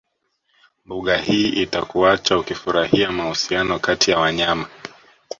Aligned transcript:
Mbuga 0.85 1.17
hii 1.17 1.47
itakuacha 1.49 2.37
ukifurahia 2.37 3.11
mahusiano 3.11 3.79
kati 3.79 4.11
ya 4.11 4.19
wanyama 4.19 4.67